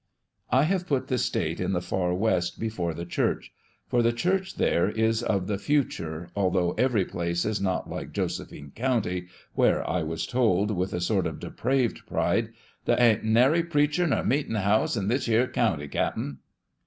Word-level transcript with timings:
I 0.49 0.63
have 0.63 0.87
put 0.87 1.09
the 1.09 1.19
State 1.19 1.59
in 1.59 1.73
the 1.73 1.79
Far 1.79 2.11
West 2.15 2.59
before 2.59 2.95
the 2.95 3.05
Church; 3.05 3.53
for 3.85 4.01
the 4.01 4.11
Church 4.11 4.55
there 4.55 4.89
is 4.89 5.21
of 5.21 5.45
the 5.45 5.59
future, 5.59 6.31
although 6.35 6.71
every 6.71 7.05
place 7.05 7.45
is 7.45 7.61
not 7.61 7.87
like 7.87 8.15
Jose 8.15 8.43
phine 8.43 8.71
county, 8.73 9.27
where 9.53 9.87
i 9.87 10.01
was 10.01 10.25
told, 10.25 10.71
with 10.71 10.91
a 10.95 11.01
sort 11.01 11.27
of 11.27 11.39
depraved 11.39 12.01
pride," 12.07 12.49
There 12.85 12.97
a'nt 12.97 13.23
nary 13.25 13.61
preacher 13.61 14.07
nor 14.07 14.23
meetin' 14.23 14.55
house 14.55 14.95
iu 14.95 15.03
this 15.03 15.27
yer 15.27 15.45
county, 15.45 15.87
cap'n." 15.87 16.39